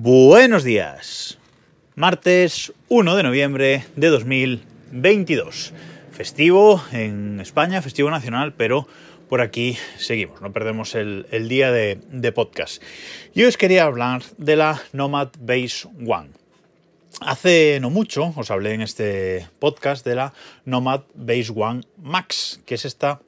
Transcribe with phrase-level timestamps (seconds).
[0.00, 1.38] Buenos días.
[1.96, 5.72] Martes 1 de noviembre de 2022.
[6.12, 8.86] Festivo en España, festivo nacional, pero
[9.28, 12.80] por aquí seguimos, no perdemos el, día de, de, podcast.
[13.34, 16.30] Yo os quería hablar de la Nomad Base One.
[17.20, 20.32] Hace no mucho os hablé en este podcast de la
[20.64, 23.20] Nomad Base One Max, que es esta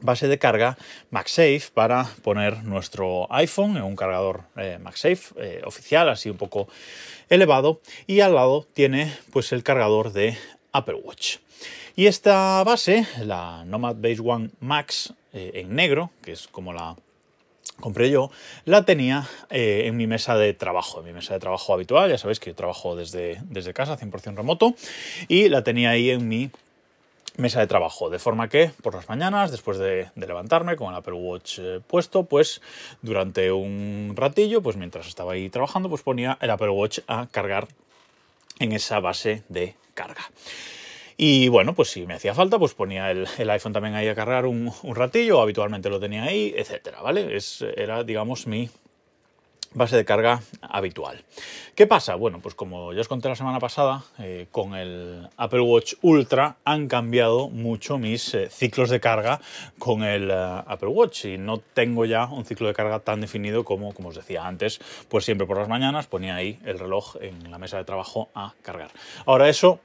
[0.00, 0.76] base de carga
[1.10, 6.68] MagSafe para poner nuestro iPhone en un cargador eh, MagSafe eh, oficial, así un poco
[7.28, 10.36] elevado, y al lado tiene pues el cargador de
[10.72, 11.38] Apple Watch.
[11.96, 16.94] Y esta base, la Nomad Base One Max eh, en negro, que es como la
[17.80, 18.30] compré yo,
[18.64, 22.18] la tenía eh, en mi mesa de trabajo, en mi mesa de trabajo habitual, ya
[22.18, 24.74] sabéis que yo trabajo desde, desde casa, 100% remoto,
[25.28, 26.50] y la tenía ahí en mi
[27.36, 31.14] mesa de trabajo, de forma que por las mañanas, después de, levantarme con el Apple
[31.14, 32.60] Watch eh, puesto, pues
[33.02, 37.68] durante un ratillo, pues mientras estaba ahí trabajando, pues ponía el Apple Watch a cargar
[38.58, 40.30] en esa base de carga.
[41.18, 44.44] Y bueno, pues si me hacía falta, pues ponía el, iPhone también ahí a cargar
[44.44, 47.38] un, ratillo, habitualmente lo tenía ahí, etcétera, ¿vale?
[47.76, 48.68] Era, digamos, mi
[49.76, 51.22] base de carga habitual.
[51.74, 52.14] ¿Qué pasa?
[52.14, 56.56] Bueno, pues como ya os conté la semana pasada, eh, con el Apple Watch Ultra
[56.64, 59.40] han cambiado mucho mis eh, ciclos de carga
[59.78, 63.64] con el uh, Apple Watch y no tengo ya un ciclo de carga tan definido
[63.64, 67.50] como, como os decía antes, pues siempre por las mañanas ponía ahí el reloj en
[67.50, 68.90] la mesa de trabajo a cargar.
[69.26, 69.80] Ahora eso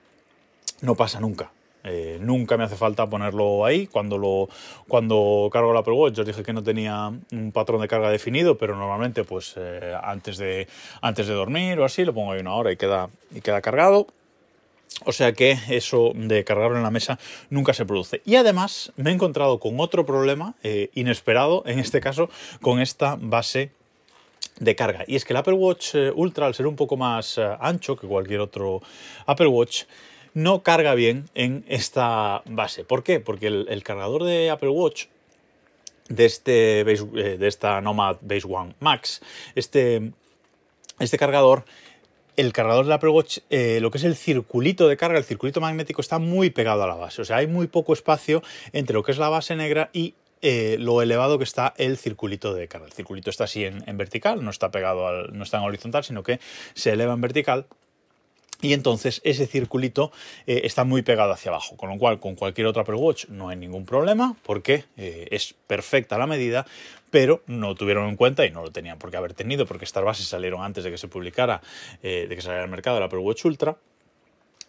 [0.82, 1.52] no pasa nunca.
[1.84, 3.88] Eh, nunca me hace falta ponerlo ahí.
[3.88, 4.50] Cuando, lo,
[4.88, 8.58] cuando cargo el Apple Watch, yo dije que no tenía un patrón de carga definido,
[8.58, 10.68] pero normalmente pues eh, antes, de,
[11.02, 14.08] antes de dormir o así, lo pongo ahí una hora y queda, y queda cargado.
[15.06, 17.18] O sea que eso de cargarlo en la mesa
[17.50, 18.22] nunca se produce.
[18.26, 22.30] Y además me he encontrado con otro problema eh, inesperado, en este caso
[22.62, 23.72] con esta base
[24.60, 25.04] de carga.
[25.08, 28.42] Y es que el Apple Watch Ultra, al ser un poco más ancho que cualquier
[28.42, 28.82] otro
[29.26, 29.86] Apple Watch,
[30.34, 32.84] no carga bien en esta base.
[32.84, 33.20] ¿Por qué?
[33.20, 35.06] Porque el, cargador de Apple Watch
[36.10, 39.22] de, este eh, de esta Nomad Base One Max,
[39.56, 40.12] este,
[41.00, 41.66] este cargador,
[42.38, 45.62] el cargador del Apple Watch, eh, lo que es el circulito de carga, el circulito
[45.62, 47.22] magnético está muy pegado a la base.
[47.22, 48.42] O sea, hay muy poco espacio
[48.74, 52.54] entre lo que es la base negra y eh, lo elevado que está el circulito
[52.54, 52.88] de carga.
[52.88, 56.04] El circulito está así en, en vertical, no está pegado al, no está en horizontal,
[56.04, 56.40] sino que
[56.74, 57.68] se eleva en vertical
[58.62, 60.12] y entonces ese circulito
[60.46, 63.50] eh, está muy pegado hacia abajo, con lo cual con cualquier otro Apple Watch no
[63.50, 66.66] hay ningún problema porque eh, es perfecta la medida,
[67.10, 70.04] pero no tuvieron en cuenta y no lo tenían por qué haber tenido porque estas
[70.04, 71.62] bases salieron antes de que se publicara,
[72.04, 73.78] eh, de que saliera al mercado el Apple Watch Ultra.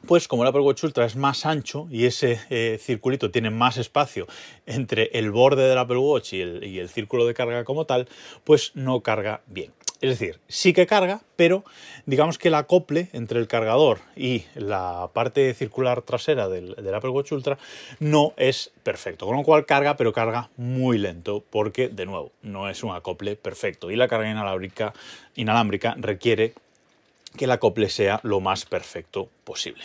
[0.06, 4.26] Pues como el Apple Watch Ultra es más ancho y ese circulito tiene más espacio
[4.66, 8.08] entre el borde del Apple Watch y el círculo de carga como tal,
[8.42, 9.72] pues no carga bien.
[10.02, 11.64] Es decir, sí que carga, pero
[12.06, 17.30] digamos que el acople entre el cargador y la parte circular trasera del, Apple Watch
[17.30, 17.56] Ultra
[18.00, 19.26] no es perfecto.
[19.26, 23.36] Con lo cual carga, pero carga muy lento, porque, de nuevo, no es un acople
[23.36, 23.92] perfecto.
[23.92, 24.28] Y la carga
[25.36, 26.52] inalámbrica requiere
[27.36, 29.84] que el acople sea lo más perfecto posible.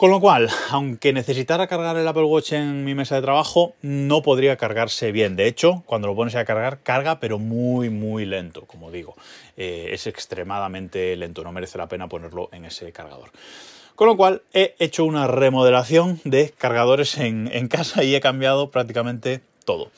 [0.00, 4.22] Con lo cual, aunque necesitara cargar el Apple Watch en mi mesa de trabajo, no
[4.22, 5.36] podría cargarse bien.
[5.36, 9.14] De hecho, cuando lo pones a cargar, carga, pero muy, muy lento, como digo.
[9.58, 13.30] Eh, es extremadamente lento, no merece la pena ponerlo en ese cargador.
[13.94, 18.70] Con lo cual, he hecho una remodelación de cargadores en, en casa y he cambiado
[18.70, 19.90] prácticamente todo.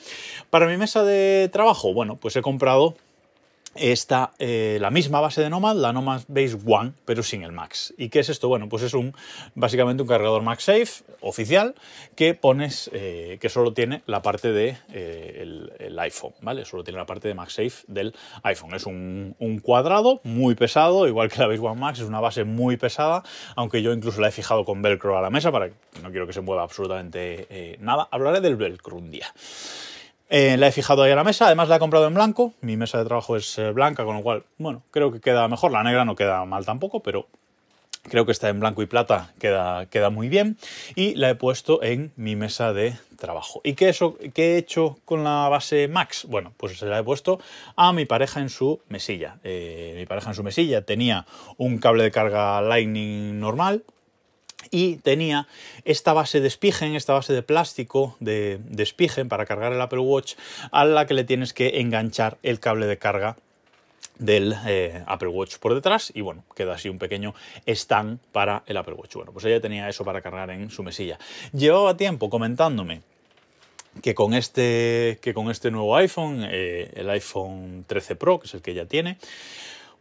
[0.49, 2.97] Para mi mesa de trabajo, bueno, pues he comprado
[3.75, 7.93] está eh, la misma base de Nomad, la Nomad Base One, pero sin el Max.
[7.97, 8.47] ¿Y qué es esto?
[8.47, 9.15] Bueno, pues es un
[9.55, 11.75] básicamente un cargador MagSafe oficial
[12.15, 15.39] que pones, eh, que solo tiene la parte de eh,
[15.79, 16.65] el, iPhone, ¿vale?
[16.65, 18.13] Solo tiene la parte de MagSafe del
[18.43, 18.73] iPhone.
[18.73, 22.43] Es un, un, cuadrado muy pesado, igual que la Base One Max, es una base
[22.43, 23.23] muy pesada,
[23.55, 26.27] aunque yo incluso la he fijado con velcro a la mesa para que no quiero
[26.27, 28.07] que se mueva absolutamente nada.
[28.11, 29.27] Hablaré del velcro un día.
[30.35, 32.75] Eh, la he fijado ahí a la mesa, además la he comprado en blanco, mi
[32.75, 35.83] mesa de trabajo es eh, blanca, con lo cual, bueno, creo que queda mejor, la
[35.83, 37.27] negra no queda mal tampoco, pero
[38.01, 40.57] creo que está en blanco y plata, queda, queda muy bien,
[40.95, 43.61] y la he puesto en mi mesa de trabajo.
[43.63, 46.25] ¿Y qué, eso, qué he hecho con la base Max?
[46.27, 47.39] Bueno, pues se la he puesto
[47.75, 49.37] a mi pareja en su mesilla.
[49.43, 51.27] Eh, mi pareja en su mesilla tenía
[51.57, 53.83] un cable de carga Lightning normal,
[54.71, 55.47] y tenía
[55.85, 60.35] esta base de Spigen, esta base de plástico de, de para cargar el Apple Watch
[60.71, 63.37] a la que le tienes que enganchar el cable de carga
[64.19, 67.33] del eh, Apple Watch por detrás y bueno, queda así un pequeño
[67.65, 69.15] stand para el Apple Watch.
[69.15, 71.17] Bueno, pues ella tenía eso para cargar en su mesilla.
[71.51, 73.01] Llevaba tiempo comentándome
[74.01, 78.53] que con este, que con este nuevo iPhone, eh, el iPhone 13 Pro, que es
[78.53, 79.17] el que ella tiene,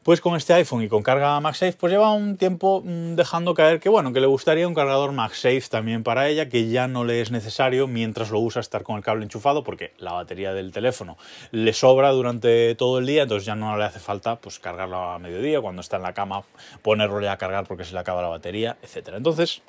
[0.02, 3.78] pues con este iPhone y con carga MagSafe, pues lleva un tiempo mm, dejando caer
[3.78, 7.20] que bueno, que le gustaría un cargador MagSafe también para ella, que ya no le
[7.20, 11.16] es necesario mientras lo usa estar con el cable enchufado, porque la batería del teléfono
[11.52, 15.18] le sobra durante todo el día, entonces ya no le hace falta pues cargarlo a
[15.18, 16.42] mediodía, cuando está en la cama,
[16.82, 19.16] ponerlo ya a cargar porque se le acaba la batería, etcétera.
[19.16, 19.62] Entonces,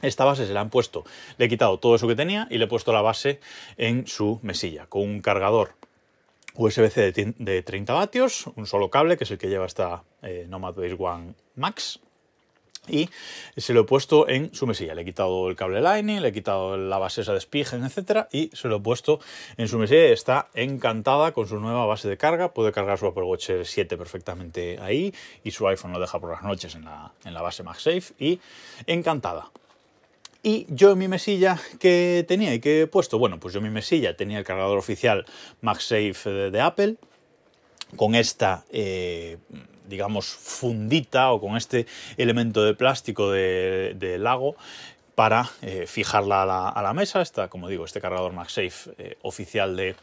[0.00, 1.04] esta base se la han puesto,
[1.36, 3.40] le he quitado todo eso que tenía y le he puesto la base
[3.76, 5.77] en su mesilla, con un cargador
[6.58, 10.74] USB-C de 30 vatios, un solo cable, que es el que lleva esta eh, Nomad
[10.74, 12.00] Base One Max.
[12.88, 13.10] Y
[13.56, 14.94] se lo he puesto en su mesilla.
[14.94, 18.26] Le he quitado el cable Lightning, le he quitado la base esa de Spigen, etc.
[18.32, 19.20] Y se lo he puesto
[19.56, 20.06] en su mesilla.
[20.06, 22.54] Está encantada con su nueva base de carga.
[22.54, 25.14] Puede cargar su Apple Watch 7 perfectamente ahí.
[25.44, 28.14] Y su iPhone lo deja por las noches en la, en la base MagSafe.
[28.18, 28.40] Y
[28.86, 29.50] encantada.
[30.42, 33.64] Y yo en mi mesilla que tenía y que he puesto, bueno, pues yo en
[33.64, 35.26] mi mesilla tenía el cargador oficial
[35.62, 36.96] MagSafe de, Apple,
[37.96, 39.38] con esta, eh,
[39.88, 41.86] digamos, fundita o con este
[42.16, 44.54] elemento de plástico de, lago
[45.16, 47.20] para eh, fijarla a la, mesa.
[47.20, 49.96] Está, como digo, este cargador MagSafe eh, oficial de,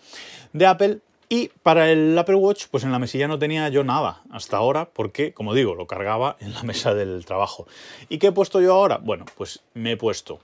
[0.51, 0.99] de Apple.
[1.27, 4.89] Y para el Apple Watch, pues en la mesilla no tenía yo nada hasta ahora,
[4.91, 7.67] porque, como digo, lo cargaba en la mesa del trabajo.
[8.09, 8.97] ¿Y qué he puesto yo ahora?
[8.97, 10.39] Bueno, pues me he puesto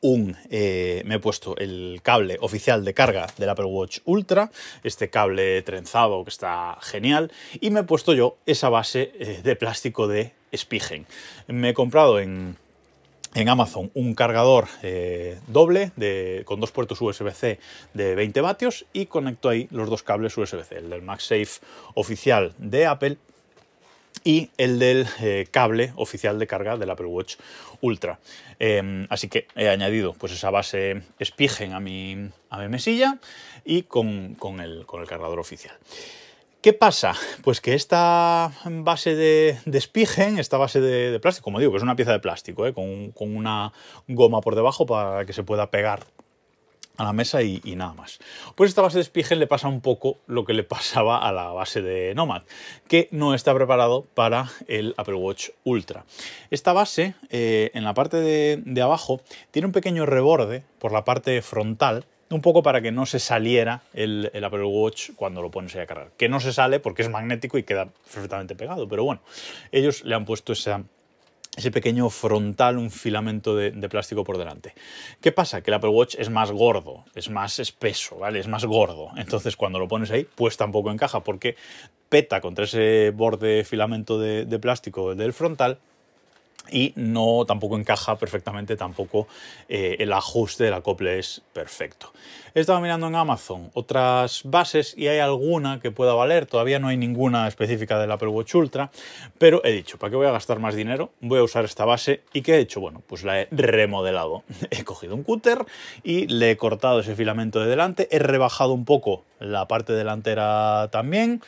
[0.00, 4.50] un, eh, me he puesto el cable oficial de carga del Apple Watch Ultra,
[4.84, 9.56] este cable trenzado que está genial, y me he puesto yo esa base eh, de
[9.56, 11.06] plástico de Spigen.
[11.46, 12.56] Me he comprado en
[13.34, 17.58] en Amazon un cargador eh, doble de, con dos puertos USB-C
[17.94, 21.60] de 20 vatios y conecto ahí los dos cables USB-C, el del MagSafe
[21.94, 23.18] oficial de Apple
[24.24, 27.36] y el del eh, cable oficial de carga del Apple Watch
[27.80, 28.18] Ultra.
[28.58, 33.18] Em, así que he añadido pues, esa base Spigen a mi, a mi mesilla
[33.64, 35.76] y con, el, con el cargador oficial.
[36.60, 37.14] ¿Qué pasa?
[37.44, 41.94] Pues que esta base de, de esta base de, plástico, como digo, que es una
[41.94, 42.74] pieza de plástico, ¿eh?
[42.74, 43.72] con, una
[44.08, 46.04] goma por debajo para que se pueda pegar
[46.96, 48.18] a la mesa y, nada más.
[48.56, 51.52] Pues esta base de Spigen le pasa un poco lo que le pasaba a la
[51.52, 52.42] base de Nomad,
[52.88, 56.06] que no está preparado para el Apple Watch Ultra.
[56.50, 59.20] Esta base, eh, en la parte de abajo,
[59.52, 63.82] tiene un pequeño reborde por la parte frontal, un poco para que no se saliera
[63.94, 66.10] el, Apple Watch cuando lo pones ahí a cargar.
[66.16, 69.20] Que no se sale porque es magnético y queda perfectamente pegado, pero bueno,
[69.72, 74.74] ellos le han puesto ese pequeño frontal, un filamento de, plástico por delante.
[75.20, 75.62] ¿Qué pasa?
[75.62, 78.40] Que el Apple Watch es más gordo, es más espeso, ¿vale?
[78.40, 79.10] Es más gordo.
[79.16, 81.56] Entonces cuando lo pones ahí, pues tampoco encaja porque
[82.08, 85.78] peta contra ese borde filamento de, de plástico del frontal
[86.70, 89.26] y no tampoco encaja perfectamente, tampoco
[89.68, 92.12] eh, el ajuste del acople es perfecto.
[92.54, 96.88] He estado mirando en Amazon otras bases y hay alguna que pueda valer, todavía no
[96.88, 98.90] hay ninguna específica del Apple Watch Ultra,
[99.38, 101.12] pero he dicho, ¿para qué voy a gastar más dinero?
[101.20, 102.80] Voy a usar esta base y ¿qué he hecho?
[102.80, 104.42] Bueno, pues la he remodelado.
[104.70, 105.64] He cogido un cúter
[106.02, 110.88] y le he cortado ese filamento de delante, he rebajado un poco la parte delantera
[110.90, 111.42] también,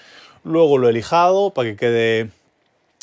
[0.45, 2.31] luego lo he lijado para que quede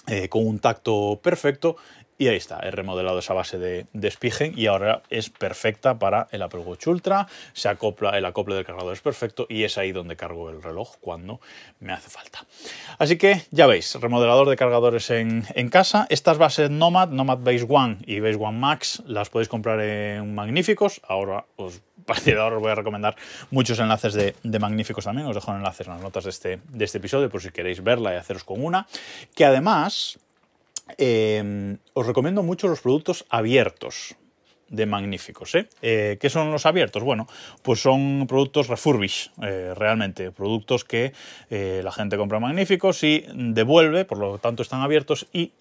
[0.07, 1.77] eh, con un tacto perfecto
[2.19, 6.27] y ahí está, he remodelado esa base de, de Spigen y ahora es perfecta para
[6.31, 7.27] el Apple Watch Ultra.
[7.53, 10.95] Se acopla, el acople del cargador es perfecto y es ahí donde cargo el reloj
[10.99, 11.39] cuando
[11.79, 12.45] me hace falta.
[12.97, 16.07] Así que ya veis, remodelador de cargadores en, casa.
[16.09, 21.01] Estas bases Nomad, Nomad Base One y Base One Max las podéis comprar en Magníficos.
[21.07, 21.81] Ahora os
[22.39, 23.15] ahora os voy a recomendar
[23.51, 25.27] muchos enlaces de, Magníficos también.
[25.27, 28.13] Os dejo enlaces en las notas de este, de este episodio por si queréis verla
[28.13, 28.87] y haceros con una.
[29.35, 30.19] Que además
[30.97, 34.15] Em, os recomiendo mucho los productos abiertos
[34.69, 35.55] de magníficos.
[35.55, 35.69] ¿eh?
[35.81, 36.17] ¿eh?
[36.19, 37.03] qué son los abiertos?
[37.03, 37.27] Bueno,
[37.61, 41.13] pues son productos refurbish, eh, realmente, productos que
[41.49, 45.51] la gente compra magníficos y devuelve, por lo tanto están abiertos y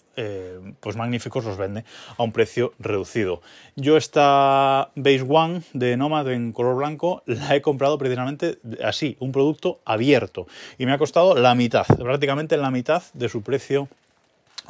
[0.80, 1.84] pues magníficos los vende
[2.16, 3.42] a un precio reducido.
[3.74, 9.32] Yo esta Base One de Nomad en color blanco la he comprado precisamente así, un
[9.32, 10.46] producto abierto
[10.78, 13.88] y me ha costado la mitad, prácticamente la mitad de su precio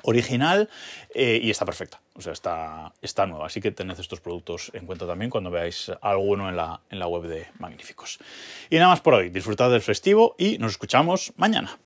[0.02, 0.68] original
[1.14, 3.46] eh, y está perfecta, o sea, está, está nueva.
[3.46, 7.06] Así que tened estos productos en cuenta también cuando veáis alguno en la, en la
[7.06, 8.18] web de Magníficos.
[8.70, 11.70] Y nada más por hoy, disfrutad del festivo y nos escuchamos mañana.